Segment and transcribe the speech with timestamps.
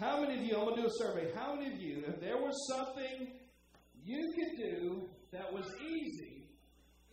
[0.00, 2.20] how many of you, I'm going to do a survey, how many of you, if
[2.20, 3.28] there was something
[4.02, 6.48] you could do that was easy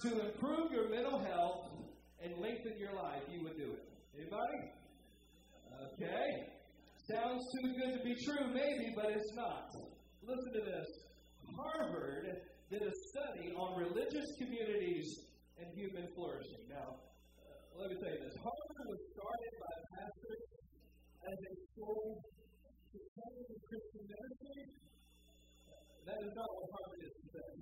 [0.02, 1.68] to improve your mental health
[2.24, 3.84] and lengthen your life, you would do it?
[4.16, 4.72] Anybody?
[5.94, 6.48] Okay.
[7.12, 9.68] Sounds too good to be true, maybe, but it's not.
[10.24, 10.88] Listen to this.
[11.60, 12.26] Harvard
[12.72, 15.08] did a study on religious communities
[15.60, 16.68] and human flourishing.
[16.70, 17.00] Now,
[17.40, 18.36] uh, let me tell you this.
[18.40, 20.44] Harvard was started by pastors
[21.28, 22.20] as a school
[23.38, 24.62] to study the Christian ministry.
[26.10, 27.54] That is not what Harvard is today.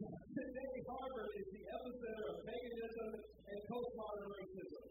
[0.00, 3.10] Today, Harvard is the epicenter of paganism
[3.44, 4.84] and postmodern racism.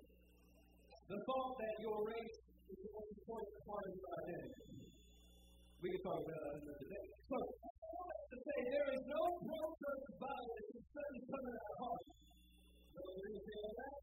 [1.09, 2.37] The thought that your race
[2.69, 4.93] is the most important part of your identity.
[5.81, 7.05] We can talk about that another day.
[7.33, 12.17] So, to say there is no pro-church violence in studies coming out of Harvard.
[12.93, 13.95] So, you understand that?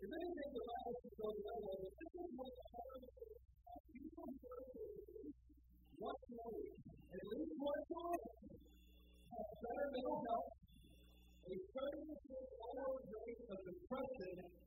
[0.00, 1.78] If anything, the Bible should go the other way.
[1.94, 3.39] This is what Harvard
[5.98, 6.46] once a
[7.10, 8.26] at least once a week,
[9.58, 10.54] better mental health,
[11.50, 14.59] a 30% lower rate of depression,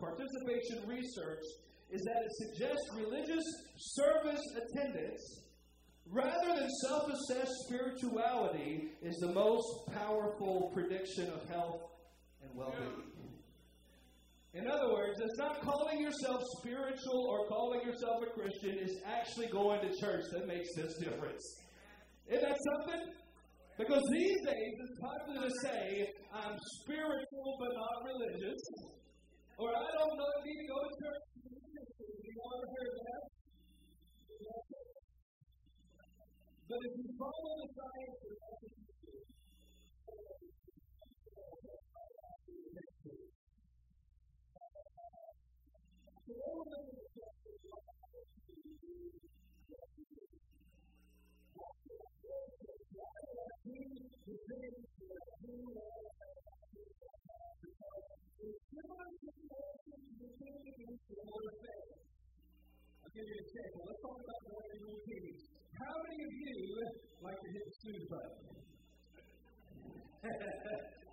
[0.00, 1.44] participation research
[1.90, 3.44] is that it suggests religious
[3.76, 5.42] service attendance,
[6.10, 11.82] rather than self assessed spirituality, is the most powerful prediction of health
[12.42, 13.12] and well being.
[14.54, 19.46] In other words, it's not calling yourself spiritual or calling yourself a Christian, it's actually
[19.46, 21.42] going to church that makes this difference.
[22.28, 23.12] Isn't that something?
[23.78, 28.60] Because these days it's popular to say, I'm spiritual but not religious.
[29.62, 31.22] Or I don't know, need to go to church.
[31.38, 33.22] You want to hear that?
[36.66, 38.22] But if you follow the science
[55.52, 56.11] I'll
[63.12, 63.80] give you an example.
[63.84, 65.40] Let's talk about morning routines.
[65.76, 66.56] How many of you
[67.20, 68.40] like to hit the snooze button?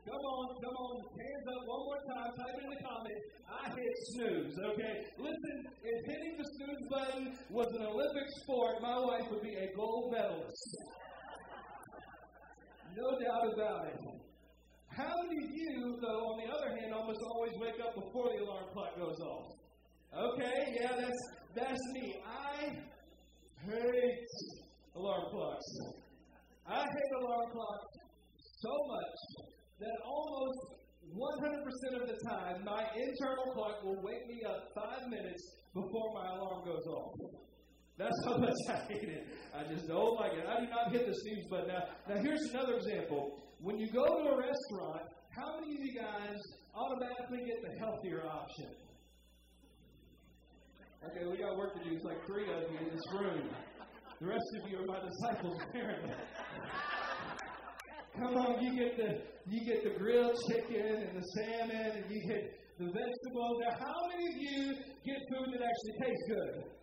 [0.07, 3.25] come on, come on, hands up one more time, type in the comments.
[3.51, 4.95] I hit snooze, okay?
[5.19, 9.67] Listen, if hitting the snooze button was an Olympic sport, my wife would be a
[9.75, 10.77] gold medalist.
[12.95, 14.28] No doubt about it.
[14.99, 18.43] How many of you, though, on the other hand, almost always wake up before the
[18.43, 19.47] alarm clock goes off?
[20.11, 21.21] Okay, yeah, that's
[21.55, 22.19] that's me.
[22.27, 22.67] I
[23.63, 24.27] hate
[24.95, 25.69] alarm clocks.
[26.67, 27.87] I hate alarm clocks
[28.59, 29.47] so much
[29.79, 30.59] that almost
[31.15, 35.41] 100% of the time, my internal clock will wake me up five minutes
[35.73, 37.13] before my alarm goes off.
[37.97, 39.27] That's how much I hate it.
[39.55, 40.45] I just don't like it.
[40.45, 41.69] I do not hit the snooze button.
[41.69, 43.48] Now, now here's another example.
[43.61, 45.03] When you go to a restaurant,
[45.35, 46.37] how many of you guys
[46.73, 48.71] automatically get the healthier option?
[51.03, 51.95] Okay, we got work to do.
[51.95, 53.49] It's like three of you in this room.
[54.21, 56.13] The rest of you are my disciples, apparently.
[58.15, 62.21] Come on, you get the you get the grilled chicken and the salmon and you
[62.27, 63.57] get the vegetables.
[63.63, 64.73] Now, how many of you
[65.05, 66.78] get food that actually tastes good?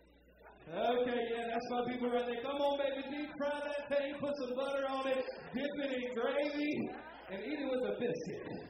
[0.67, 2.43] Okay, yeah, that's my people right there.
[2.43, 5.23] Come on, baby, deep fry that thing, put some butter on it,
[5.55, 6.91] dip it in gravy,
[7.31, 8.67] and eat it with a biscuit.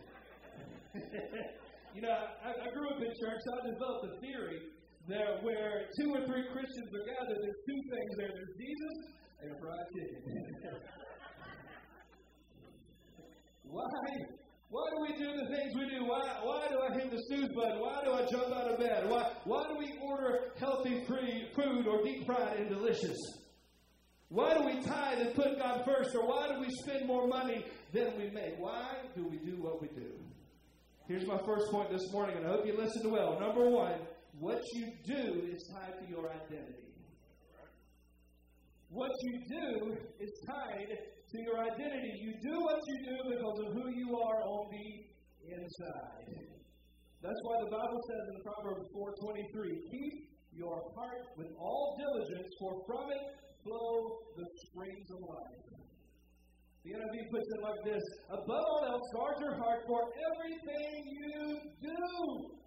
[1.96, 2.14] you know,
[2.46, 4.62] I, I grew up in church, so I developed a theory
[5.10, 8.30] that where two or three Christians are gathered, there's two things there.
[8.30, 8.96] There's Jesus
[9.42, 10.22] and a fried chicken.
[13.74, 14.38] why?
[14.70, 16.06] Why do we do the things we do?
[16.06, 17.80] Why, why do I hit the snooze button?
[17.80, 19.10] Why do I jump out of bed?
[19.10, 23.18] Why, why do we order healthy free food or deep fried and delicious?
[24.30, 26.14] Why do we tithe and put God first?
[26.16, 28.60] Or why do we spend more money than we make?
[28.60, 30.12] Why do we do what we do?
[31.08, 33.40] Here's my first point this morning, and I hope you listened well.
[33.40, 34.00] Number one,
[34.38, 36.84] what you do is tied to your identity.
[38.90, 40.98] What you do is tied
[41.32, 42.14] to your identity.
[42.24, 44.88] You do what you do because of who you are on the
[45.52, 46.48] inside.
[47.22, 50.14] That's why the Bible says in Proverbs 4:23, "Keep
[50.54, 55.68] your heart with all diligence, for from it flow the springs of life."
[56.84, 61.60] The NIV puts it like this: "Above all else, guard your heart, for everything you
[61.82, 62.58] do."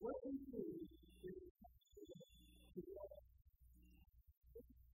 [0.00, 0.63] What do you like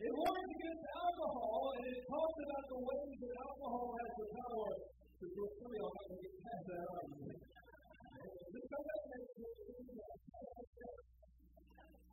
[0.00, 4.70] It warns against alcohol, and it talks about the ways that alcohol has the power
[4.80, 5.42] to do.
[5.60, 7.36] Some of y'all might get past that argument.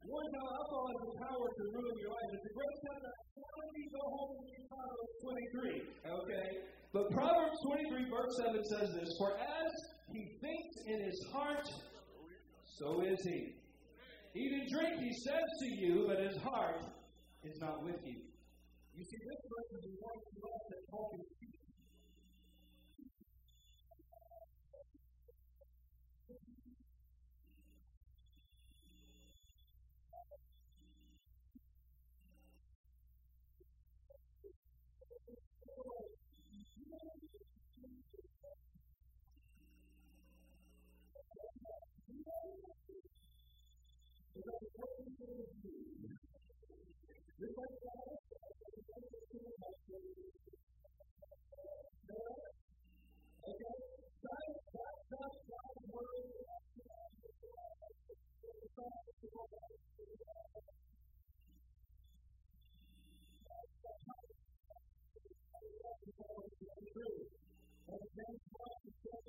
[0.03, 2.31] Warns how alcohol has the power to ruin your life.
[2.35, 5.87] It's a great time to finally go home and read Proverbs 23.
[6.11, 6.47] Okay?
[6.91, 9.71] But Proverbs 23, verse 7 says this For as
[10.11, 11.63] he thinks in his heart,
[12.67, 13.55] so is he.
[14.35, 16.83] And drink, he says to you, but his heart
[17.67, 18.23] not with you.
[18.95, 21.27] You see, this verse is one to us that talking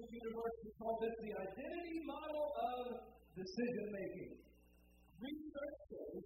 [0.09, 2.85] University called this the identity model of
[3.37, 4.35] decision making.
[5.21, 6.25] Research shows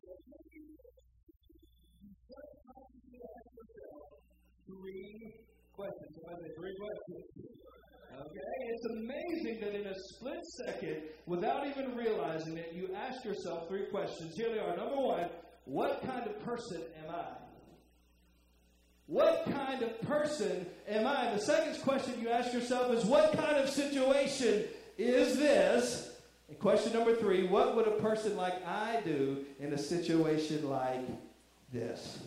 [4.67, 5.35] three
[5.75, 6.09] questions.
[6.15, 7.25] Somebody say three questions.
[8.21, 13.69] Okay, it's amazing that in a split second, without even realizing it, you ask yourself
[13.69, 14.37] three questions.
[14.37, 14.77] Here they are.
[14.77, 15.29] Number one,
[15.65, 17.25] what kind of person am I?
[19.07, 21.33] What kind of person am I?
[21.33, 24.65] The second question you ask yourself is, what kind of situation
[24.99, 26.13] is this?
[26.49, 31.09] And question number three, what would a person like I do in a situation like
[31.73, 32.19] this?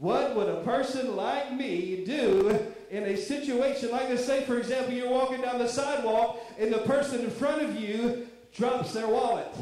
[0.00, 2.58] What would a person like me do
[2.90, 4.24] in a situation like this?
[4.24, 8.26] Say, for example, you're walking down the sidewalk and the person in front of you
[8.54, 9.54] drops their wallet.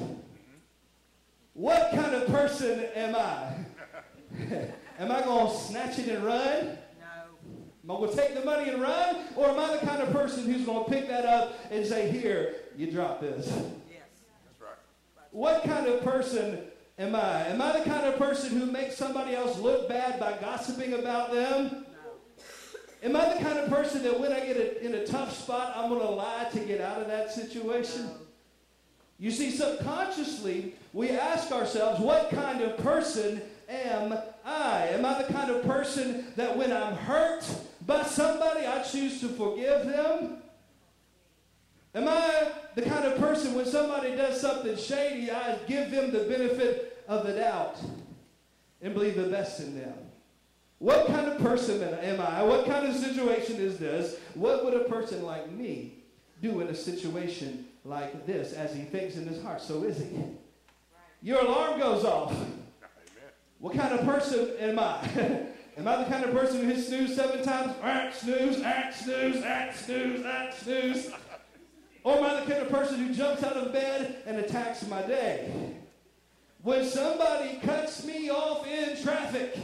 [1.55, 3.53] What kind of person am I?
[5.01, 6.79] am I going to snatch it and run?
[7.01, 7.17] No.
[7.83, 9.17] Am I going to take the money and run?
[9.35, 12.13] Or am I the kind of person who's going to pick that up and say,
[12.13, 13.49] here, you drop this?
[13.49, 14.03] Yes.
[14.47, 14.79] That's right.
[15.33, 16.61] What kind of person
[16.99, 17.47] Am I?
[17.47, 21.33] Am I the kind of person who makes somebody else look bad by gossiping about
[21.33, 21.87] them?
[21.87, 22.45] No.
[23.05, 25.75] Am I the kind of person that when I get a, in a tough spot,
[25.77, 28.11] I'm going to lie to get out of that situation?
[29.21, 34.89] You see, subconsciously, we ask ourselves, what kind of person am I?
[34.89, 37.49] Am I the kind of person that when I'm hurt
[37.87, 40.39] by somebody, I choose to forgive them?
[42.79, 47.27] The kind of person when somebody does something shady, I give them the benefit of
[47.27, 47.77] the doubt
[48.81, 49.95] and believe the best in them?
[50.79, 52.41] What kind of person am I?
[52.45, 54.21] What kind of situation is this?
[54.35, 55.95] What would a person like me
[56.41, 59.61] do in a situation like this as he thinks in his heart?
[59.61, 60.23] So is he.
[61.21, 62.33] Your alarm goes off.
[63.59, 65.01] What kind of person am I?
[65.77, 67.73] am I the kind of person who hits snooze seven times?
[68.15, 68.63] snooze,
[68.95, 69.43] snooze,
[69.75, 70.25] snooze,
[70.61, 71.11] snooze.
[72.49, 75.75] Kind of person who jumps out of bed and attacks my day.
[76.63, 79.57] When somebody cuts me off in traffic.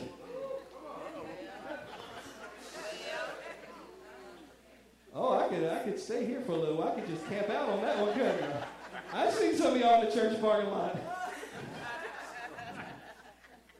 [5.17, 6.83] Oh, I could I could stay here for a little.
[6.83, 9.27] I could just camp out on that one, couldn't I?
[9.27, 10.99] I've seen some of y'all in the church parking lot.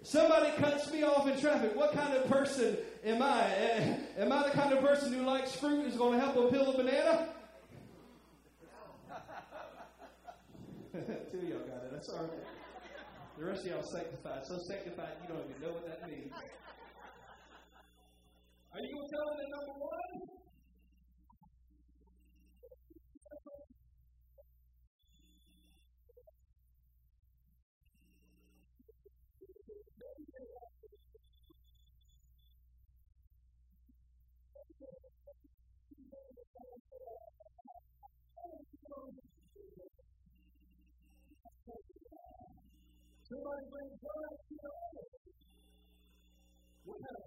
[0.03, 1.75] Somebody cuts me off in traffic.
[1.75, 3.43] What kind of person am I?
[3.57, 6.49] Eh, am I the kind of person who likes fruit is going to help him
[6.51, 7.29] peel a banana?
[10.95, 11.84] Two of y'all got it.
[11.95, 12.43] That's all right.
[13.39, 14.43] The rest of y'all sanctified.
[14.51, 16.35] So sanctified you don't even know what that means.
[18.75, 19.94] Are you going to tell me that number one?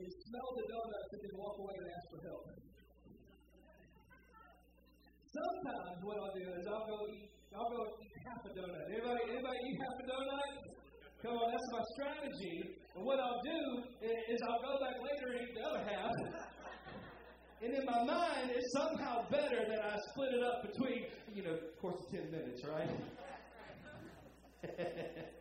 [0.00, 2.44] and smell the donuts and then walk away and ask for help.
[5.28, 8.88] Sometimes what I'll do is I'll go eat I'll go eat half a donut.
[8.88, 10.50] Anybody anybody eat half a donut?
[11.22, 12.56] Come on, that's my strategy.
[12.96, 16.16] And what I'll do is I'll go back later and eat the other half.
[17.62, 21.04] And in my mind, it's somehow better that I split it up between,
[21.34, 22.88] you know, of course, 10 minutes, right?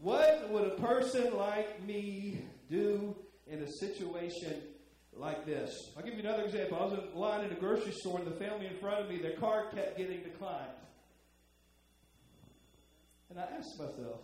[0.00, 4.62] What would a person like me do in a situation
[5.14, 5.70] like this?
[5.96, 6.78] I'll give you another example.
[6.80, 9.18] I was in line at a grocery store, and the family in front of me,
[9.18, 10.70] their card kept getting declined.
[13.30, 14.20] And I asked myself,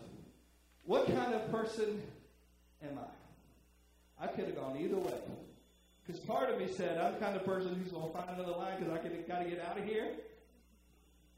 [0.85, 2.03] what kind of person
[2.83, 4.25] am I?
[4.25, 5.19] I could have gone either way.
[6.07, 8.53] Because part of me said, I'm the kind of person who's going to find another
[8.53, 8.97] line because I
[9.27, 10.09] got to get out of here.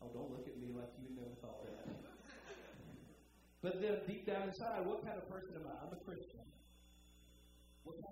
[0.02, 1.86] Oh, don't look at me like you never thought that.
[3.62, 5.86] But then deep down inside, what kind of person am I?
[5.86, 6.45] I'm a Christian.
[7.86, 8.02] Hello?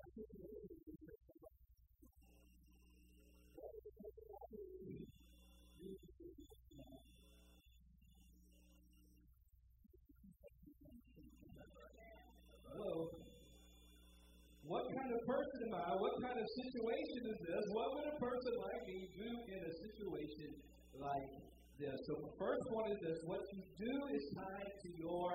[14.62, 15.90] What kind of person am I?
[15.98, 17.64] What kind of situation is this?
[17.74, 20.54] What would a person like me do in a situation
[21.02, 21.34] like
[21.78, 21.98] this.
[22.06, 25.32] So the first one is this what you do is tied to your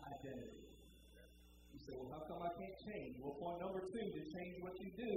[0.00, 0.77] identity.
[1.88, 3.16] Say, well, how come I can't change?
[3.24, 5.12] Well, point number two to change what you do,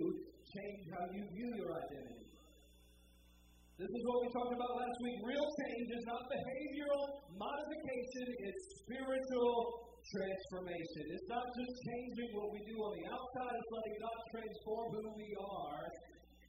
[0.56, 2.32] change how you view your identity.
[3.75, 5.20] This is what we talked about last week.
[5.20, 7.04] Real change is not behavioral
[7.36, 9.58] modification, it's spiritual
[10.16, 11.04] transformation.
[11.12, 15.06] It's not just changing what we do on the outside, it's letting God transform who
[15.20, 15.84] we are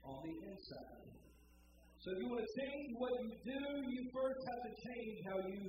[0.06, 1.02] on the inside.
[1.98, 3.60] So if you want to change what you do,
[3.90, 5.60] you first have to change how you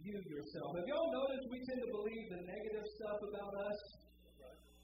[0.00, 0.68] view yourself.
[0.76, 3.78] Have y'all noticed we tend to believe the negative stuff about us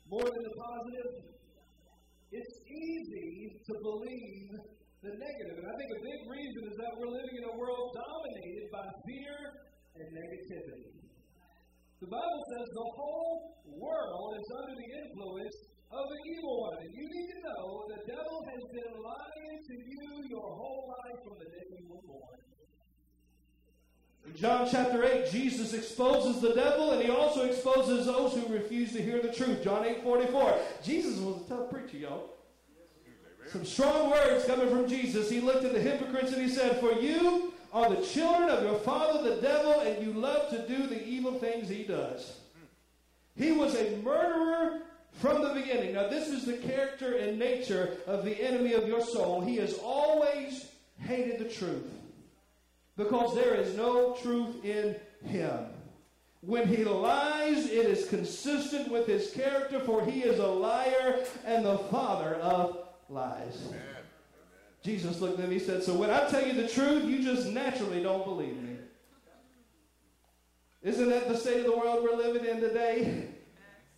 [0.09, 1.11] more than the positive?
[2.33, 4.51] It's easy to believe
[5.01, 5.57] the negative.
[5.63, 8.85] And I think a big reason is that we're living in a world dominated by
[9.07, 9.37] fear
[9.97, 10.97] and negativity.
[12.03, 15.57] The Bible says the whole world is under the influence
[15.97, 16.77] of the evil one.
[16.83, 21.19] And you need to know the devil has been lying to you your whole life
[21.25, 22.37] from the day you were born.
[24.27, 28.93] In John chapter 8, Jesus exposes the devil and he also exposes those who refuse
[28.93, 29.63] to hear the truth.
[29.63, 30.59] John 8 44.
[30.83, 32.31] Jesus was a tough preacher, y'all.
[33.51, 35.31] Some strong words coming from Jesus.
[35.31, 38.79] He looked at the hypocrites and he said, For you are the children of your
[38.81, 42.41] father the devil, and you love to do the evil things he does.
[43.37, 44.81] He was a murderer
[45.13, 45.95] from the beginning.
[45.95, 49.43] Now, this is the character and nature of the enemy of your soul.
[49.43, 50.67] He has always
[50.99, 51.96] hated the truth
[52.97, 55.67] because there is no truth in him.
[56.41, 61.67] When he lies, it is consistent with his character, for he is a liar and
[61.67, 63.59] the father of lies.
[63.69, 63.81] Amen.
[64.83, 67.49] Jesus looked at him, he said, So when I tell you the truth, you just
[67.49, 68.77] naturally don't believe me.
[70.83, 73.27] Isn't that the state of the world we're living in today?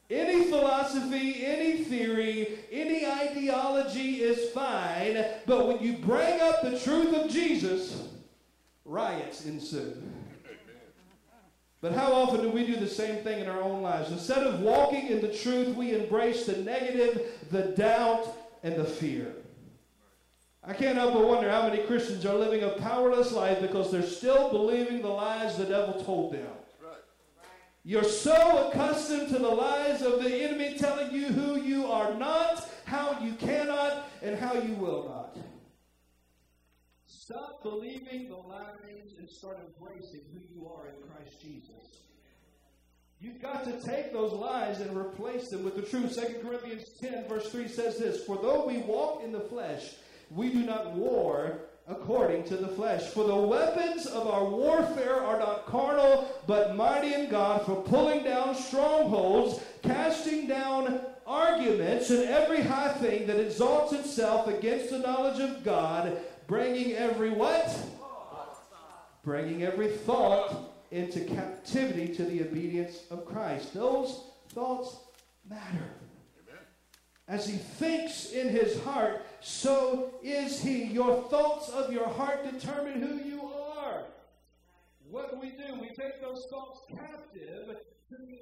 [0.08, 7.14] Any philosophy, any theory, any ideology is fine, but when you bring up the truth
[7.14, 8.07] of Jesus,
[8.88, 9.94] riots ensue.
[11.80, 14.10] But how often do we do the same thing in our own lives?
[14.10, 18.26] Instead of walking in the truth, we embrace the negative, the doubt,
[18.64, 19.32] and the fear.
[20.64, 24.02] I can't help but wonder how many Christians are living a powerless life because they're
[24.02, 26.48] still believing the lies the devil told them.
[27.84, 32.68] You're so accustomed to the lies of the enemy telling you who you are not,
[32.84, 35.38] how you cannot, and how you will not.
[37.28, 42.00] Stop believing the lies and start embracing who you are in Christ Jesus.
[43.20, 46.14] You've got to take those lies and replace them with the truth.
[46.14, 49.96] 2 Corinthians 10, verse 3 says this For though we walk in the flesh,
[50.30, 53.02] we do not war according to the flesh.
[53.08, 58.24] For the weapons of our warfare are not carnal, but mighty in God for pulling
[58.24, 65.40] down strongholds, casting down arguments and every high thing that exalts itself against the knowledge
[65.40, 67.78] of God, bringing every what?
[69.22, 73.74] Bringing every thought into captivity to the obedience of Christ.
[73.74, 74.96] Those thoughts
[75.48, 75.84] matter.
[77.28, 80.84] As he thinks in his heart, so is he.
[80.84, 84.04] Your thoughts of your heart determine who you are.
[85.10, 85.78] What do we do?
[85.78, 87.76] We take those thoughts captive
[88.08, 88.38] to the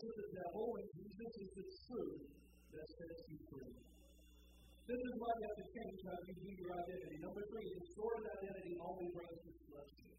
[0.00, 0.66] the devil
[1.00, 1.70] Jesus is.
[4.90, 7.16] This is why you have to change how you view your identity.
[7.22, 10.10] Number three, distorted identity only brings destruction.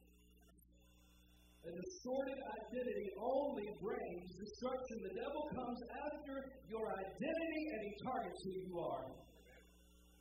[1.62, 4.96] A distorted identity only brings destruction.
[5.12, 6.36] The devil comes after
[6.72, 9.31] your identity and he targets who you are.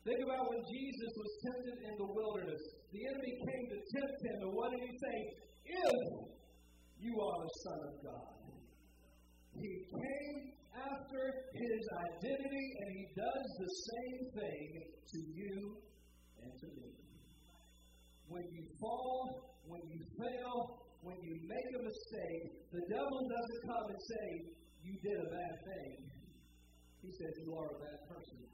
[0.00, 2.62] Think about when Jesus was tempted in the wilderness.
[2.88, 5.17] The enemy came to tempt him, and what did he say?
[5.71, 5.97] If
[7.00, 8.32] you are the Son of God.
[9.56, 10.41] He came
[10.73, 15.56] after his identity, and he does the same thing to you
[16.45, 16.93] and to me.
[18.28, 23.86] When you fall, when you fail, when you make a mistake, the devil doesn't come
[23.89, 24.26] and say,
[24.84, 25.93] You did a bad thing.
[27.00, 28.50] He says, You are a bad person.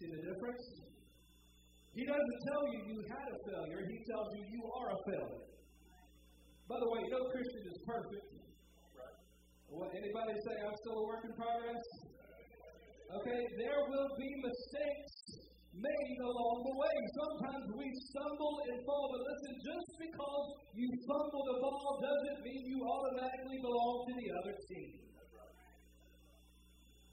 [0.00, 0.64] See the difference?
[1.92, 5.44] He doesn't tell you you had a failure, he tells you you are a failure.
[6.64, 8.32] By the way, no Christian is perfect.
[9.68, 11.84] What, anybody say I'm still a work in progress?
[13.12, 15.14] Okay, there will be mistakes
[15.76, 16.96] made along the way.
[17.20, 20.46] Sometimes we stumble and fall, but listen, just because
[20.80, 25.09] you fumble the ball doesn't mean you automatically belong to the other team.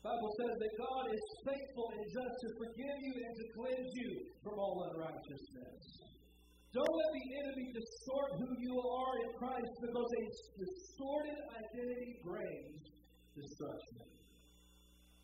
[0.08, 4.12] Bible says that God is faithful and just to forgive you and to cleanse you
[4.39, 5.84] from all unrighteousness.
[6.72, 10.24] Don't let the enemy distort who you are in Christ because a
[10.63, 12.88] distorted identity brings
[13.36, 14.08] destruction.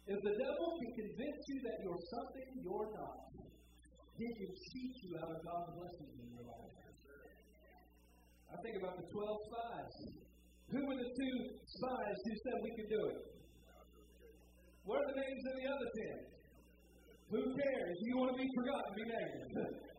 [0.03, 3.23] If the devil can convince you that you're something you're not,
[4.19, 6.75] he can cheat you out of God's blessings in your life.
[8.51, 9.95] I think about the 12 spies.
[10.75, 11.35] Who were the two
[11.71, 13.32] spies who said we could do it?
[14.83, 16.17] What are the names of the other ten?
[17.31, 17.95] Who cares?
[18.03, 19.79] You want to be forgotten, be named.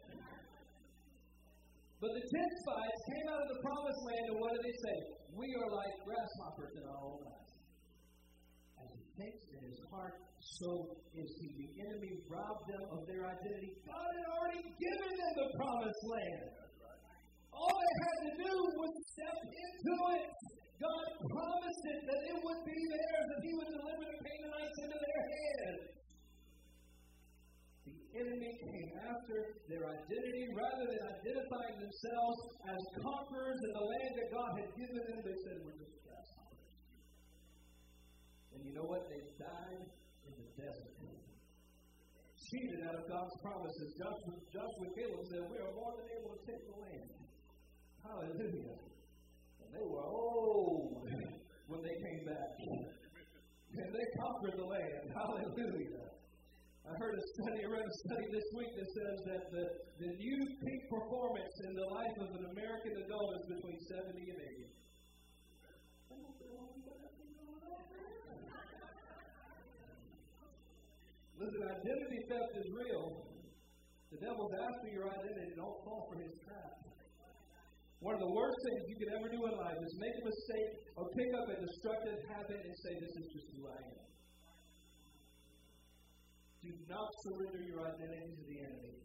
[2.05, 4.97] But the ten spies came out of the promised land, and what did they say?
[5.41, 7.55] We are like grasshoppers in our own eyes.
[8.77, 10.21] As he thinks in his heart,
[10.61, 11.49] so is he.
[11.65, 13.73] The enemy robbed them of their identity.
[13.89, 16.45] God had already given them the promised land.
[17.57, 20.29] All they had to do was step into it.
[20.85, 24.24] God promised it that it would be theirs, that He would deliver the
[29.15, 34.71] after their identity rather than identifying themselves as conquerors in the land that God had
[34.75, 35.19] given them.
[35.23, 36.75] They said, We're just grasshoppers.
[38.55, 39.07] And you know what?
[39.07, 39.87] They died
[40.27, 40.95] in the desert.
[42.51, 43.89] Cheated out of God's promises.
[43.99, 47.11] Joshua, Joshua Caleb said, We are more than able to take the land.
[48.03, 48.79] Hallelujah.
[49.63, 51.09] And they were old
[51.71, 52.51] when they came back.
[53.75, 55.11] And they conquered the land.
[55.11, 56.14] Hallelujah.
[56.85, 59.65] I heard a study, I read a study this week that says that the,
[60.05, 64.41] the new peak performance in the life of an American adult is between 70 and
[64.45, 64.69] 80.
[71.41, 73.33] Listen, identity theft is real.
[74.13, 75.57] The devil's after your identity.
[75.57, 76.85] Don't fall for his trap.
[78.05, 80.73] One of the worst things you could ever do in life is make a mistake
[81.01, 84.14] or pick up a destructive habit and say, This is just who I am.
[86.65, 88.97] Do not surrender your identity to the enemy.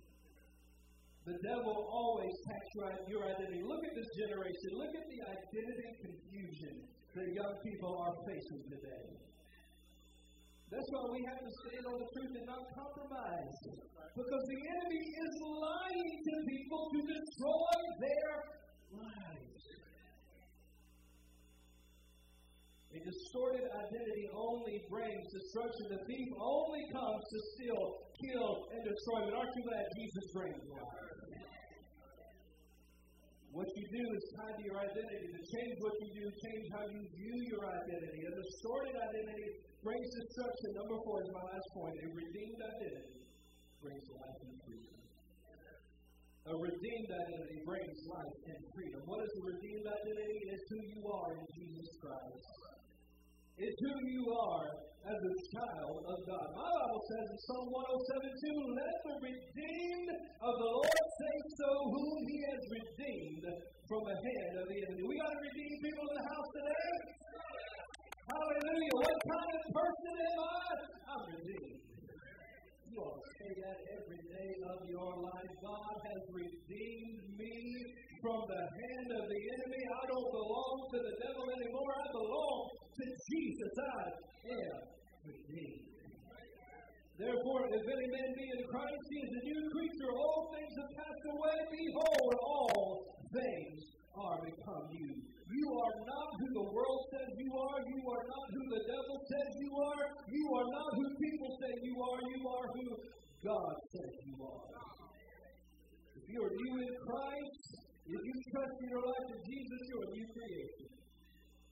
[1.27, 2.71] The devil always attacks
[3.11, 3.59] your, identity.
[3.67, 4.69] Look at this generation.
[4.79, 9.05] Look at the identity confusion that young people are facing today.
[10.71, 13.57] That's why we have to stand on the truth and not compromise.
[14.15, 18.33] Because the enemy is lying to people to destroy their
[19.03, 19.48] lives.
[22.89, 25.93] A distorted identity only brings destruction.
[25.93, 27.85] The thief only comes to steal,
[28.17, 29.29] kill, and destroy.
[29.29, 31.09] But aren't you glad Jesus brings life?
[33.53, 35.27] What you do is tied to your identity.
[35.37, 38.21] To change what you do, change how you view your identity.
[38.25, 39.47] A distorted identity
[39.85, 40.69] brings destruction.
[40.77, 41.93] Number four is my last point.
[41.97, 43.21] A redeemed identity
[43.81, 44.97] brings life and freedom.
[46.45, 49.01] A redeemed identity brings life and freedom.
[49.05, 50.39] What is a redeemed identity?
[50.49, 52.58] It's who you are in Jesus Christ.
[53.59, 54.71] It's who you are
[55.03, 56.47] as a child of God.
[56.55, 60.11] My Bible says in Psalm 107 2, let the redeemed
[60.47, 63.45] of the Lord say so, whom he has redeemed
[63.83, 65.03] from the hand of the enemy.
[65.03, 66.87] We got to redeem people in the house today.
[68.31, 68.95] Hallelujah.
[68.95, 70.67] What kind of person am I?
[71.03, 71.83] I'm redeemed.
[72.87, 75.51] You ought to say that every day of your life.
[75.59, 77.55] God has redeemed me
[78.23, 79.81] from the hand of the enemy.
[79.83, 81.91] I don't belong to the devil anymore.
[81.91, 82.48] I belong
[83.29, 83.73] Jesus.
[83.79, 84.05] I
[84.49, 84.79] am
[85.25, 85.89] redeemed.
[87.19, 90.11] Therefore, if any man be in Christ, he is a new creature.
[90.15, 91.57] All things have passed away.
[91.67, 92.79] Behold, all
[93.27, 93.79] things
[94.15, 95.13] are become new.
[95.19, 97.79] You are not who the world says you are.
[97.91, 100.05] You are not who the devil says you are.
[100.31, 102.19] You are not who people say you are.
[102.23, 102.87] You are who
[103.43, 104.69] God says you are.
[106.15, 107.63] If you are new in Christ,
[108.07, 110.98] if you trust in your life in Jesus, you're a new creation.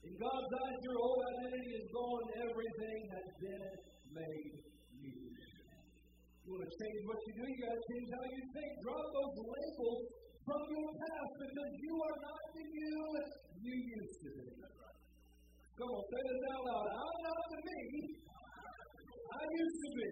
[0.07, 2.25] In God's eyes, your old identity is gone.
[2.39, 3.67] Everything has been
[4.15, 4.55] made
[5.03, 5.19] new.
[5.27, 8.71] You want to change what you do, you got to change how you think.
[8.87, 9.99] Drop those labels
[10.47, 12.95] from your past because you are not the you
[13.67, 14.47] you used to be.
[15.75, 16.87] Come on, say this out loud.
[16.87, 17.79] I'm not the me
[19.27, 20.09] I used to be.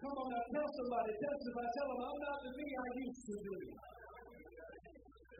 [0.00, 3.36] Come on now, tell somebody, testify, tell them I'm not the me I used to
[3.44, 3.91] be.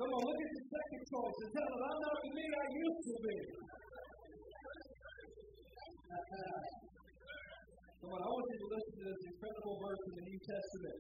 [0.03, 2.67] Come on, look at the second choice and tell them I'm not the me I
[2.75, 3.39] used to be.
[8.03, 10.99] Come on, I want you to listen to this incredible verse in the New Testament.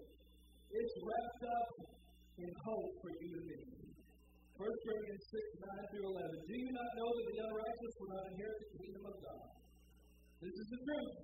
[0.71, 1.71] It's wrapped up
[2.47, 3.59] in hope for you and me.
[4.55, 6.39] 1 Corinthians 6, 9 through 11.
[6.47, 9.47] Do you not know that the unrighteous will not inherit the kingdom of God?
[10.47, 11.15] This is the truth.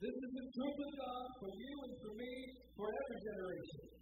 [0.00, 2.32] This is the truth of God for you and for me,
[2.72, 3.93] for every generation.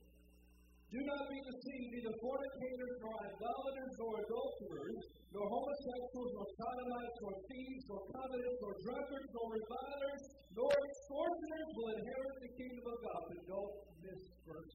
[0.92, 5.00] Do not be deceived, neither fornicators, nor idolaters, nor adulterers,
[5.32, 11.90] nor homosexuals, nor sodomites, nor thieves, nor covetous, nor drunkards, nor revilers, nor extortioners will
[11.96, 13.20] inherit the kingdom of God.
[13.24, 14.74] But don't miss verse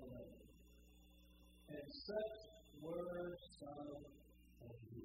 [0.00, 0.24] 11.
[1.68, 2.36] And such
[2.80, 5.04] were some of you.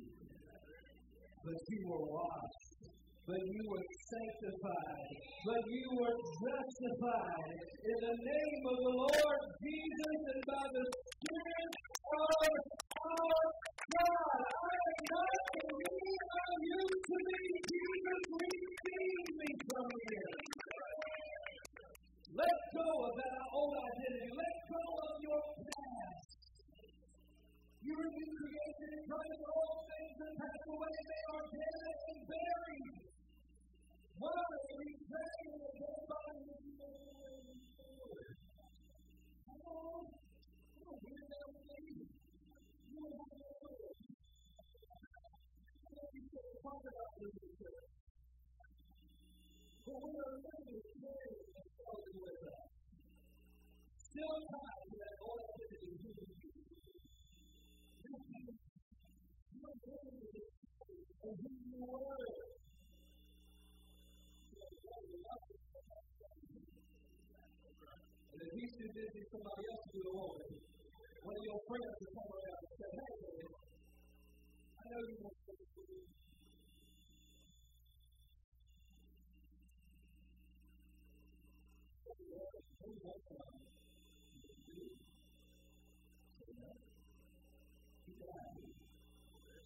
[1.43, 2.66] But you were washed,
[3.27, 5.11] but you were sanctified,
[5.43, 11.73] but you were justified in the name of the Lord Jesus and by the Spirit
[12.07, 14.39] of our God.
[14.47, 16.07] I am not me
[16.39, 17.41] I used to be.
[17.67, 20.35] Jesus redeemed me from here.
[22.31, 24.31] Let go of that old identity.
[24.39, 26.31] Let go of your past.
[27.83, 29.41] You new creation in Christ.
[29.51, 30.95] All things have passed away.
[31.11, 33.06] They are dead and buried.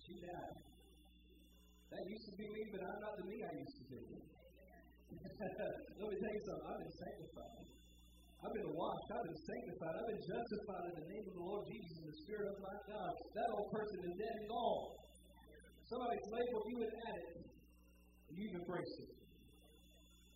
[0.01, 0.57] She died.
[1.91, 4.01] That used to be me, but I'm not the me I used to be.
[6.01, 6.65] Let me tell you something.
[6.65, 7.61] I've been sanctified.
[8.41, 9.09] I've been washed.
[9.13, 9.93] I've been sanctified.
[10.01, 12.73] I've been justified in the name of the Lord Jesus and the Spirit of my
[12.89, 13.13] God.
[13.37, 14.97] That old person is dead and gone.
[15.85, 19.13] Somebody's labeled you an addict, and you've embraced it.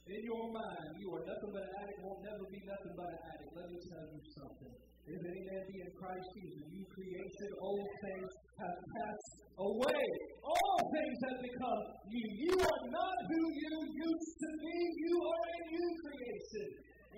[0.05, 3.19] In your mind, you are nothing but an addict, won't never be nothing but an
[3.25, 3.51] addict.
[3.57, 4.73] Let me tell you something.
[5.05, 8.29] If any man be in Christ Jesus, you creation, old things
[8.61, 10.05] have passed away.
[10.45, 12.27] All things have become new.
[12.37, 14.77] You are not who you used to be.
[15.09, 16.67] You are a new creation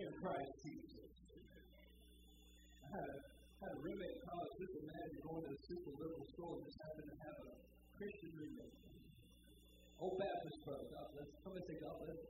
[0.04, 1.12] in Christ Jesus.
[2.84, 3.17] I had a,
[3.67, 4.54] had a roommate in college.
[4.63, 7.52] Just imagine going to a super liberal school and just happened to have a
[8.00, 8.76] Christian roommate.
[9.97, 10.88] Old Baptist brother.
[10.93, 11.30] God bless.
[11.41, 12.21] Somebody say God bless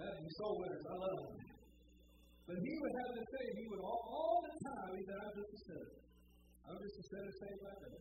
[0.00, 0.16] Baptist.
[0.16, 0.84] Baptist soul winners.
[0.88, 1.36] I love them.
[2.48, 3.48] But he would have this thing.
[3.60, 4.90] He would all, all the time.
[4.96, 5.90] He said, "I'm just a sinner.
[6.64, 8.00] I'm just a sinner saved by grace."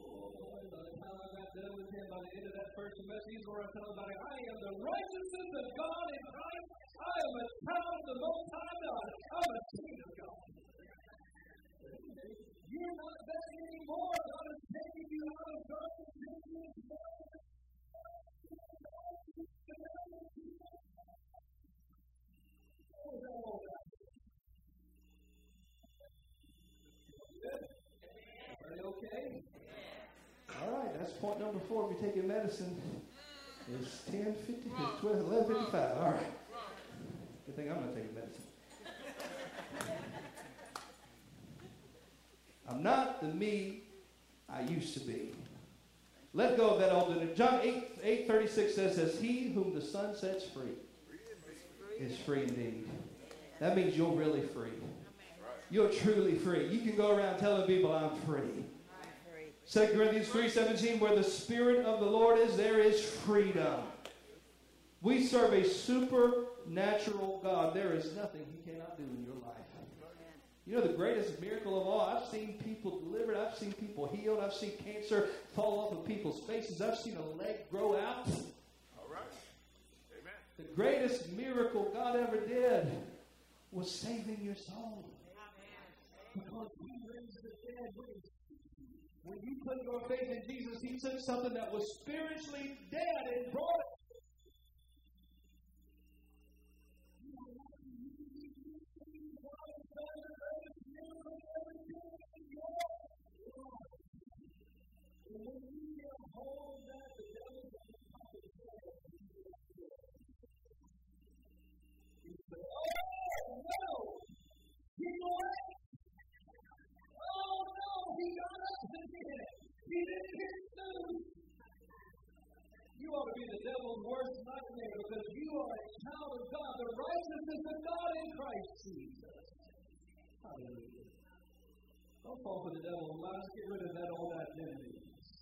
[0.00, 2.94] Oh, by the time I got done with him, by the end of that first
[2.96, 6.68] semester, he's going to tell everybody, I am the righteousness of God in Christ.
[6.94, 9.06] I am a child of the Most High God.
[9.34, 10.42] I'm a king of God.
[12.74, 14.14] You're not that anymore.
[14.14, 16.30] God is taking you out of darkness you
[16.74, 17.33] okay?
[30.62, 31.90] All right, that's point number four.
[31.90, 32.80] If you're taking medicine,
[33.80, 35.96] it's 10, 50, 12, 11, 55.
[35.98, 36.20] All right.
[37.46, 38.42] Good thing I'm not taking medicine.
[42.68, 43.82] I'm not the me
[44.48, 45.32] I used to be.
[46.32, 47.36] Let go of that old.
[47.36, 50.72] John 8, 8 36 says, As he whom the Son sets free
[51.98, 52.88] is free indeed.
[53.60, 54.70] That means you're really free.
[55.70, 56.68] You're truly free.
[56.68, 58.64] You can go around telling people, I'm free.
[59.70, 63.80] 2 Corinthians 3.17, where the Spirit of the Lord is, there is freedom.
[65.00, 67.74] We serve a supernatural God.
[67.74, 69.54] There is nothing He cannot do in your life.
[70.66, 72.00] You know the greatest miracle of all?
[72.00, 73.36] I've seen people delivered.
[73.36, 74.40] I've seen people healed.
[74.40, 76.80] I've seen cancer fall off of people's faces.
[76.80, 78.26] I've seen a leg grow out.
[80.56, 82.90] The greatest miracle God ever did
[83.72, 85.10] was saving your soul.
[86.32, 87.92] Because He raised the dead.
[89.24, 93.52] When you put your faith in Jesus, He took something that was spiritually dead and
[93.52, 93.94] brought it.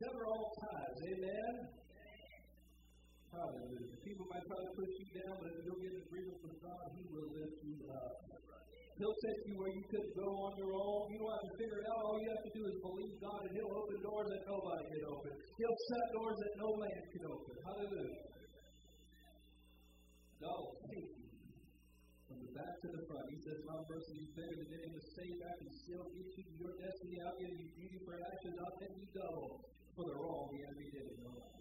[0.02, 0.98] Sever all ties.
[1.14, 1.54] Amen.
[3.30, 3.96] Hallelujah.
[4.02, 6.84] People might try to push you down, but if you'll get an agreement with God,
[6.98, 8.18] He will lift you up.
[8.98, 11.06] He'll take you where you couldn't go on your own.
[11.06, 12.02] You don't have to figure it out.
[12.02, 15.02] All you have to do is believe God, and He'll open doors that nobody can
[15.06, 15.30] open.
[15.38, 17.54] He'll shut doors that no man can open.
[17.62, 18.26] Hallelujah.
[20.42, 21.30] God will take you
[22.26, 23.26] from the back to the front.
[23.30, 25.38] He says, My person is bigger than any mistake.
[25.46, 27.16] I can still get you to your destiny.
[27.22, 28.54] I'll give you beauty for ashes.
[28.58, 31.52] I'll take you double for the wrong the enemy did in your life.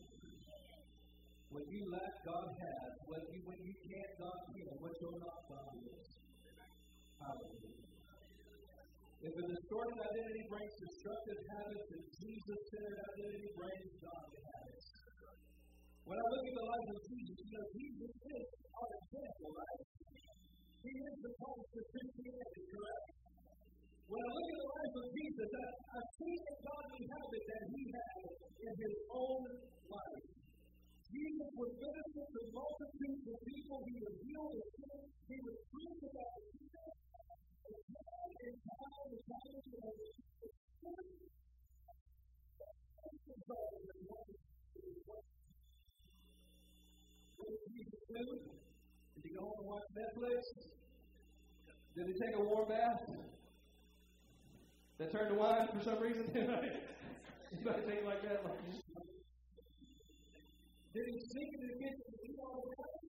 [1.51, 2.91] When you lack, God has.
[3.11, 4.71] When you, when you can't, God can.
[4.79, 6.07] What you're not, God is.
[7.19, 7.91] Hallelujah.
[9.21, 14.87] If a distorted identity brings destructive habits, and Jesus-centered identity brings godly habits.
[16.07, 19.83] When I look at the life of Jesus, you know, Jesus is our example, right?
[20.81, 23.00] He is the promise of Christianity, correct?
[24.11, 27.63] When I look at the life of Jesus, I, I see the godly habit that
[27.71, 28.27] he had
[28.59, 29.39] in his own
[29.87, 30.27] life.
[31.07, 33.77] Jesus would minister to multitudes of people.
[33.87, 34.99] He would heal the sick.
[35.31, 36.43] He would preach about.
[37.71, 39.51] And time and time?
[49.15, 50.41] Did he go home and watch Netflix?
[51.95, 53.07] Did he take a warm bath?
[55.01, 56.29] That turned to wine for some reason?
[56.35, 58.45] Anybody take it like that?
[58.45, 58.61] Like,
[60.93, 63.00] did he the kitchen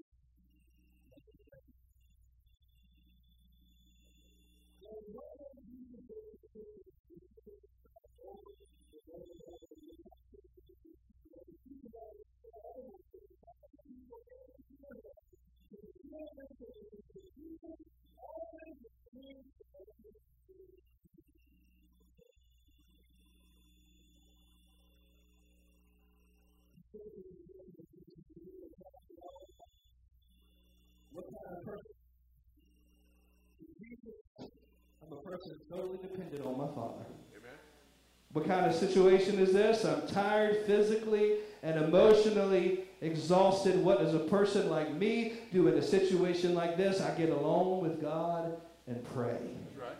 [38.33, 39.83] What kind of situation is this?
[39.83, 43.83] I'm tired physically and emotionally exhausted.
[43.83, 47.01] What does a person like me do in a situation like this?
[47.01, 48.53] I get alone with God
[48.87, 49.37] and pray.
[49.77, 49.95] Right.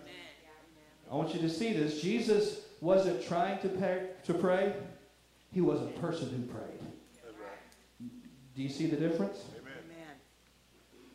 [1.11, 2.01] I want you to see this.
[2.01, 4.73] Jesus wasn't trying to pray, to pray.
[5.51, 6.79] He was a person who prayed.
[7.25, 8.09] Right.
[8.55, 9.39] Do you see the difference?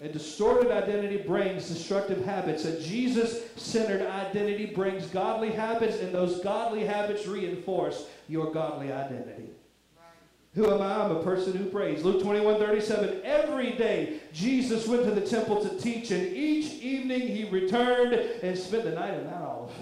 [0.01, 2.67] A distorted identity brings destructive habits.
[2.67, 9.51] A Jesus centered identity brings godly habits, and those godly habits reinforce your godly identity.
[10.55, 11.05] Who am I?
[11.05, 12.03] I'm a person who prays.
[12.03, 13.21] Luke 21 37.
[13.25, 18.57] Every day Jesus went to the temple to teach, and each evening he returned and
[18.59, 19.73] spent the night in Mount Olive.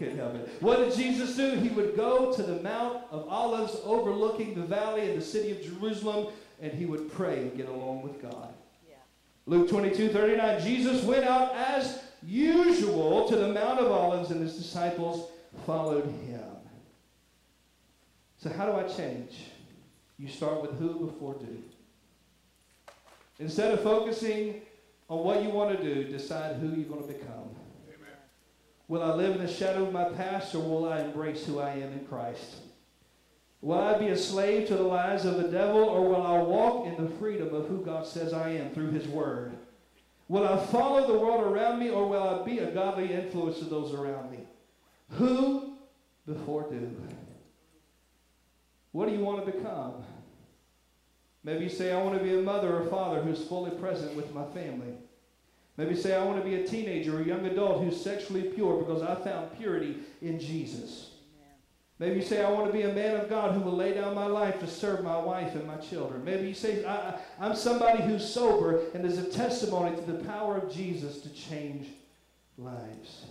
[0.00, 0.48] Couldn't help it.
[0.60, 1.56] What did Jesus do?
[1.56, 5.62] He would go to the Mount of Olives overlooking the valley in the city of
[5.62, 8.48] Jerusalem, and he would pray and get along with God.
[8.88, 8.94] Yeah.
[9.44, 10.62] Luke 22 39.
[10.62, 15.30] Jesus went out as usual to the Mount of Olives, and his disciples
[15.66, 16.46] followed him.
[18.38, 19.32] So, how do I change?
[20.18, 21.62] You start with who before do.
[23.38, 24.62] Instead of focusing
[25.10, 27.54] on what you want to do, decide who you're going to become.
[28.90, 31.74] Will I live in the shadow of my past, or will I embrace who I
[31.74, 32.56] am in Christ?
[33.60, 36.88] Will I be a slave to the lies of the devil, or will I walk
[36.88, 39.52] in the freedom of who God says I am through his word?
[40.26, 43.66] Will I follow the world around me, or will I be a godly influence to
[43.66, 44.38] those around me?
[45.10, 45.76] Who
[46.26, 46.90] before do?
[48.90, 50.02] What do you want to become?
[51.44, 54.34] Maybe you say, I want to be a mother or father who's fully present with
[54.34, 54.94] my family.
[55.80, 58.76] Maybe say, I want to be a teenager or a young adult who's sexually pure
[58.82, 61.12] because I found purity in Jesus.
[61.98, 64.14] Maybe you say, I want to be a man of God who will lay down
[64.14, 66.22] my life to serve my wife and my children.
[66.22, 70.58] Maybe you say, I, I'm somebody who's sober and is a testimony to the power
[70.58, 71.86] of Jesus to change
[72.58, 73.24] lives.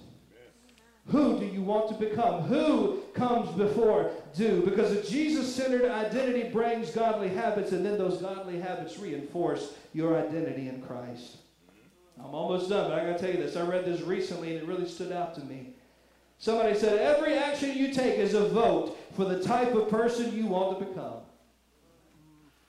[1.10, 2.42] Who do you want to become?
[2.46, 4.64] Who comes before do?
[4.64, 10.18] Because a Jesus centered identity brings godly habits, and then those godly habits reinforce your
[10.18, 11.38] identity in Christ.
[12.20, 13.56] I'm almost done, but I got to tell you this.
[13.56, 15.74] I read this recently, and it really stood out to me.
[16.38, 20.48] Somebody said, Every action you take is a vote for the type of person you
[20.48, 21.16] want to become.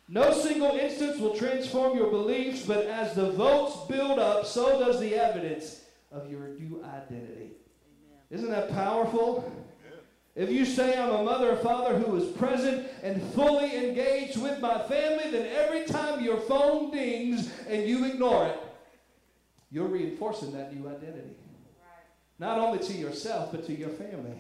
[0.09, 4.99] No single instance will transform your beliefs, but as the votes build up, so does
[4.99, 7.53] the evidence of your new identity.
[7.53, 8.19] Amen.
[8.31, 9.53] Isn't that powerful?
[10.35, 14.61] If you say I'm a mother or father who is present and fully engaged with
[14.61, 18.61] my family, then every time your phone dings and you ignore it,
[19.71, 21.37] you're reinforcing that new identity.
[22.39, 24.35] Not only to yourself, but to your family.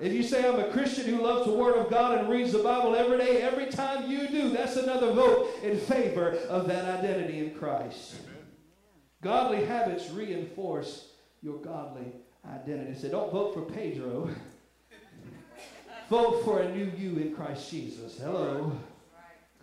[0.00, 2.58] If you say I'm a Christian who loves the Word of God and reads the
[2.58, 7.38] Bible every day, every time you do, that's another vote in favor of that identity
[7.38, 8.16] in Christ.
[9.22, 12.12] Godly habits reinforce your godly
[12.46, 12.98] identity.
[12.98, 14.30] So don't vote for Pedro.
[16.10, 18.18] vote for a new you in Christ Jesus.
[18.18, 18.72] Hello.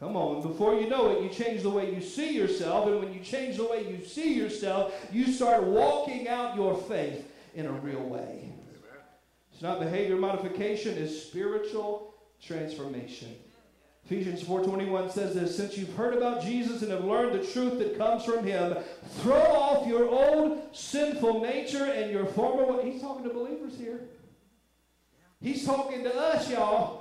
[0.02, 0.42] Come on.
[0.42, 2.88] Before you know it, you change the way you see yourself.
[2.88, 7.32] And when you change the way you see yourself, you start walking out your faith
[7.54, 8.52] in a real way.
[9.54, 13.36] It's not behavior modification, it's spiritual transformation.
[14.06, 17.96] Ephesians 4:21 says this, since you've heard about Jesus and have learned the truth that
[17.96, 18.78] comes from him,
[19.20, 22.92] throw off your old sinful nature and your former way.
[22.92, 24.00] He's talking to believers here.
[25.40, 27.01] He's talking to us, y'all.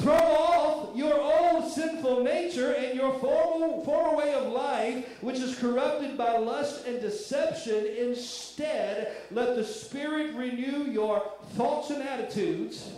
[0.00, 5.58] Throw off your old sinful nature and your former, former way of life, which is
[5.58, 7.86] corrupted by lust and deception.
[7.98, 11.22] Instead, let the Spirit renew your
[11.54, 12.90] thoughts and attitudes.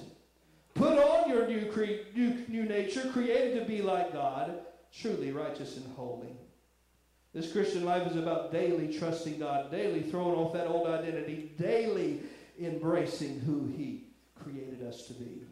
[0.75, 4.55] Put on your new, cre- new, new nature, created to be like God,
[4.93, 6.37] truly righteous and holy.
[7.33, 12.21] This Christian life is about daily trusting God, daily throwing off that old identity, daily
[12.61, 14.05] embracing who He
[14.41, 15.43] created us to be.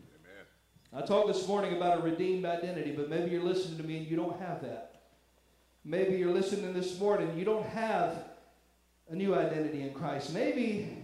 [0.94, 4.06] I talked this morning about a redeemed identity, but maybe you're listening to me and
[4.06, 5.02] you don't have that.
[5.84, 8.24] Maybe you're listening this morning and you don't have
[9.08, 10.34] a new identity in Christ.
[10.34, 10.98] Maybe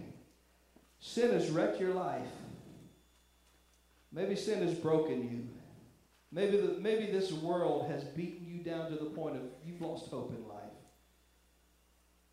[0.99, 2.27] sin has wrecked your life.
[4.11, 5.47] Maybe sin has broken you.
[6.31, 10.07] Maybe, the, maybe this world has beaten you down to the point of you've lost
[10.07, 10.59] hope in life.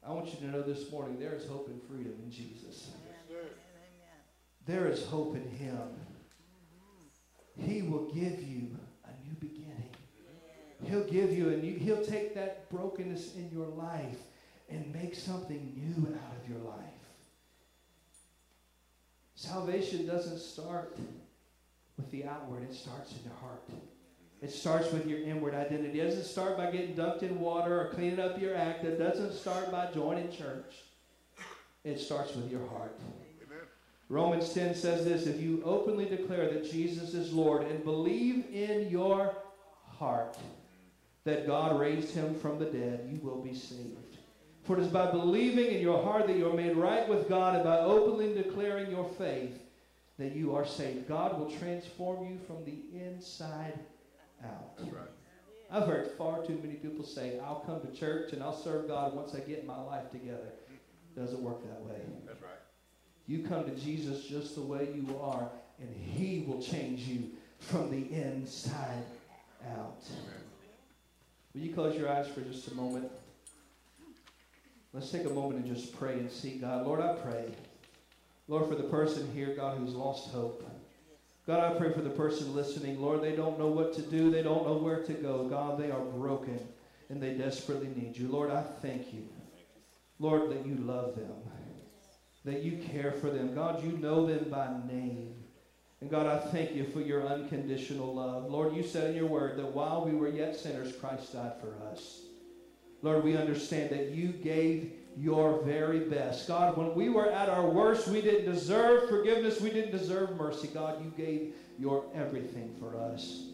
[0.06, 2.90] I want you to know this morning there is hope and freedom in Jesus.
[2.94, 3.48] Amen.
[4.66, 5.78] There is hope in Him.
[7.58, 9.90] He will give you a new beginning.
[10.84, 14.18] He'll give you a new, He'll take that brokenness in your life
[14.68, 16.82] and make something new out of your life.
[19.34, 20.96] Salvation doesn't start
[21.96, 23.62] with the outward, it starts in the heart.
[24.42, 26.00] It starts with your inward identity.
[26.00, 28.84] It doesn't start by getting dunked in water or cleaning up your act.
[28.84, 30.74] It doesn't start by joining church.
[31.84, 32.98] It starts with your heart.
[34.08, 38.88] Romans 10 says this If you openly declare that Jesus is Lord and believe in
[38.88, 39.34] your
[39.98, 40.38] heart
[41.24, 44.16] that God raised him from the dead, you will be saved.
[44.64, 47.54] For it is by believing in your heart that you are made right with God
[47.54, 49.60] and by openly declaring your faith
[50.18, 51.08] that you are saved.
[51.08, 53.78] God will transform you from the inside
[54.44, 54.76] out.
[54.78, 55.08] That's right.
[55.70, 59.14] I've heard far too many people say, I'll come to church and I'll serve God
[59.14, 60.52] once I get my life together.
[61.16, 62.00] Doesn't work that way.
[62.24, 62.50] That's right.
[63.26, 65.48] You come to Jesus just the way you are,
[65.80, 69.04] and He will change you from the inside
[69.76, 70.02] out.
[71.54, 73.10] Will you close your eyes for just a moment?
[74.92, 76.86] Let's take a moment and just pray and seek God.
[76.86, 77.46] Lord, I pray.
[78.48, 80.64] Lord, for the person here, God, who's lost hope.
[81.46, 83.00] God, I pray for the person listening.
[83.00, 84.30] Lord, they don't know what to do.
[84.30, 85.44] They don't know where to go.
[85.48, 86.60] God, they are broken
[87.08, 88.28] and they desperately need you.
[88.28, 89.28] Lord, I thank you.
[90.18, 91.32] Lord, that you love them,
[92.46, 93.54] that you care for them.
[93.54, 95.34] God, you know them by name.
[96.00, 98.50] And God, I thank you for your unconditional love.
[98.50, 101.74] Lord, you said in your word that while we were yet sinners, Christ died for
[101.90, 102.22] us.
[103.02, 106.46] Lord, we understand that you gave your very best.
[106.46, 110.68] God, when we were at our worst, we didn't deserve forgiveness, we didn't deserve mercy.
[110.72, 113.48] God, you gave your everything for us.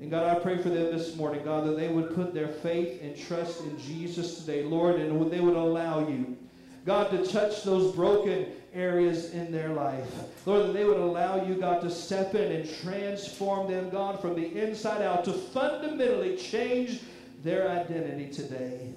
[0.00, 3.00] And God, I pray for them this morning, God, that they would put their faith
[3.02, 6.36] and trust in Jesus today, Lord, and they would allow you,
[6.84, 10.06] God, to touch those broken areas in their life.
[10.46, 14.34] Lord, that they would allow you, God, to step in and transform them, God, from
[14.34, 17.00] the inside out, to fundamentally change
[17.44, 18.92] their identity today.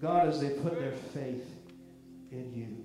[0.00, 1.44] God, as they put their faith
[2.30, 2.84] in you.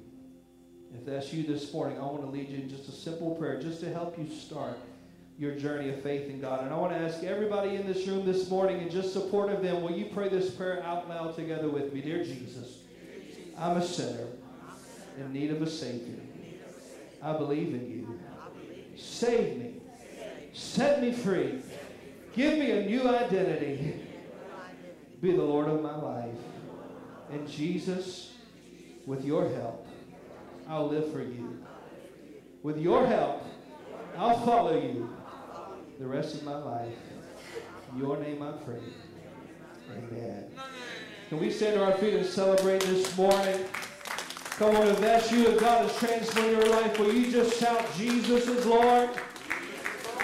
[0.96, 3.62] If that's you this morning, I want to lead you in just a simple prayer
[3.62, 4.78] just to help you start
[5.38, 6.64] your journey of faith in God.
[6.64, 9.62] And I want to ask everybody in this room this morning, in just support of
[9.62, 12.02] them, will you pray this prayer out loud together with me?
[12.02, 12.78] Dear Jesus,
[13.58, 14.28] I'm a sinner
[15.18, 16.20] in need of a Savior.
[17.22, 18.20] I believe in you.
[18.98, 19.76] Save me.
[20.54, 21.62] Set me free.
[22.36, 24.02] Give me a new identity.
[25.22, 26.36] Be the Lord of my life.
[27.32, 28.34] And Jesus,
[29.06, 29.88] with your help,
[30.68, 31.64] I'll live for you.
[32.62, 33.44] With your help,
[34.18, 35.10] I'll follow you
[36.00, 36.94] the rest of my life.
[37.92, 38.82] In your name I pray.
[39.92, 40.46] Amen.
[41.34, 43.66] Can we stand to our feet and celebrate this morning?
[44.52, 47.84] Come on, if that's you, if God has transformed your life, will you just shout,
[47.98, 49.10] Jesus is Lord?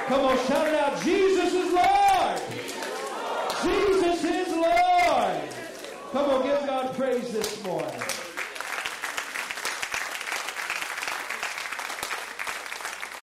[0.05, 1.01] Come on, shout it out.
[1.01, 2.41] Jesus is Lord.
[3.64, 5.41] Jesus is Lord.
[6.12, 7.89] Come on, give God praise this morning.